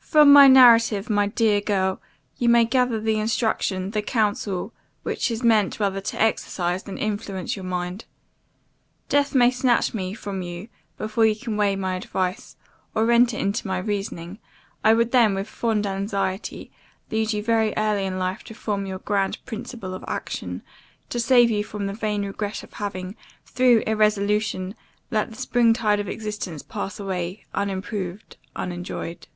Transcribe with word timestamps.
From 0.00 0.32
my 0.32 0.48
narrative, 0.48 1.08
my 1.08 1.28
dear 1.28 1.60
girl, 1.60 2.02
you 2.36 2.48
may 2.48 2.64
gather 2.64 2.98
the 3.00 3.20
instruction, 3.20 3.92
the 3.92 4.02
counsel, 4.02 4.74
which 5.04 5.30
is 5.30 5.44
meant 5.44 5.78
rather 5.78 6.00
to 6.00 6.20
exercise 6.20 6.82
than 6.82 6.98
influence 6.98 7.54
your 7.54 7.64
mind. 7.64 8.06
Death 9.08 9.36
may 9.36 9.52
snatch 9.52 9.94
me 9.94 10.12
from 10.12 10.42
you, 10.42 10.68
before 10.98 11.26
you 11.26 11.36
can 11.36 11.56
weigh 11.56 11.76
my 11.76 11.94
advice, 11.94 12.56
or 12.92 13.08
enter 13.12 13.36
into 13.36 13.68
my 13.68 13.78
reasoning: 13.78 14.40
I 14.82 14.94
would 14.94 15.12
then, 15.12 15.32
with 15.36 15.46
fond 15.46 15.86
anxiety, 15.86 16.72
lead 17.12 17.32
you 17.32 17.40
very 17.40 17.72
early 17.76 18.04
in 18.04 18.18
life 18.18 18.42
to 18.46 18.54
form 18.54 18.86
your 18.86 18.98
grand 18.98 19.38
principle 19.44 19.94
of 19.94 20.04
action, 20.08 20.62
to 21.10 21.20
save 21.20 21.52
you 21.52 21.62
from 21.62 21.86
the 21.86 21.92
vain 21.94 22.24
regret 22.26 22.64
of 22.64 22.72
having, 22.72 23.14
through 23.46 23.84
irresolution, 23.86 24.74
let 25.12 25.30
the 25.30 25.36
spring 25.36 25.72
tide 25.72 26.00
of 26.00 26.08
existence 26.08 26.64
pass 26.64 26.98
away, 26.98 27.44
unimproved, 27.54 28.36
unenjoyed. 28.56 29.28